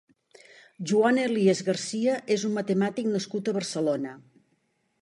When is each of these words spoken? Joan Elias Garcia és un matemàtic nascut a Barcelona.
Joan 0.91 1.19
Elias 1.25 1.61
Garcia 1.67 2.17
és 2.37 2.47
un 2.51 2.57
matemàtic 2.59 3.13
nascut 3.13 3.47
a 3.53 3.57
Barcelona. 3.61 4.19